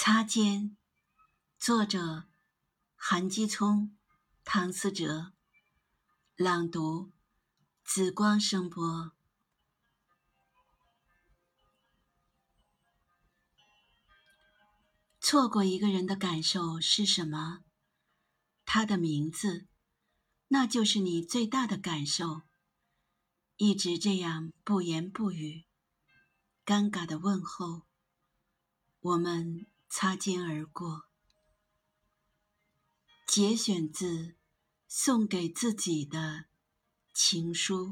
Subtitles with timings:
[0.00, 0.76] 擦肩，
[1.58, 2.28] 作者：
[2.94, 3.98] 韩基聪、
[4.44, 5.32] 唐思哲，
[6.36, 7.10] 朗读：
[7.82, 9.10] 紫光声波。
[15.20, 17.64] 错过一个人的感受是什么？
[18.64, 19.66] 他的名字，
[20.46, 22.42] 那就是你最大的感受。
[23.56, 25.64] 一直这样不言不语，
[26.64, 27.82] 尴尬的问候，
[29.00, 29.66] 我们。
[29.88, 31.08] 擦肩而过。
[33.26, 34.06] 节选自
[34.86, 36.46] 《送给自己的
[37.12, 37.86] 情书》。